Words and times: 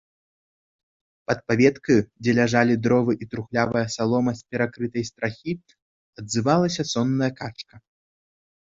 Пад 1.31 1.39
паветкаю, 1.49 1.97
дзе 2.21 2.31
ляжалі 2.39 2.79
дровы 2.87 3.13
і 3.23 3.29
трухлявая 3.33 3.85
салома 3.99 4.31
з 4.43 4.57
перакрытай 4.57 5.03
страхі, 5.13 5.53
адзывалася 6.23 6.83
сонная 6.97 7.35
качка. 7.41 7.75